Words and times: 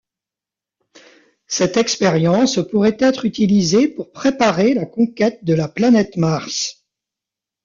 Cette 1.45 1.77
expérience 1.77 2.57
pourrait 2.71 2.97
être 2.99 3.23
utilisée 3.23 3.87
pour 3.87 4.11
préparer 4.11 4.73
la 4.73 4.87
conquête 4.87 5.43
de 5.45 5.53
la 5.53 5.67
planète 5.67 6.17
Mars. 6.17 6.83